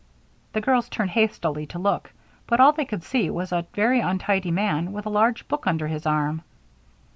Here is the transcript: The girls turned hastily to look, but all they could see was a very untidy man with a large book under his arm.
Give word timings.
The 0.53 0.61
girls 0.61 0.89
turned 0.89 1.11
hastily 1.11 1.67
to 1.67 1.77
look, 1.77 2.11
but 2.47 2.59
all 2.59 2.71
they 2.71 2.85
could 2.85 3.03
see 3.03 3.29
was 3.29 3.51
a 3.51 3.67
very 3.75 3.99
untidy 3.99 4.49
man 4.49 4.93
with 4.93 5.05
a 5.05 5.09
large 5.09 5.47
book 5.47 5.67
under 5.67 5.85
his 5.87 6.07
arm. 6.07 6.41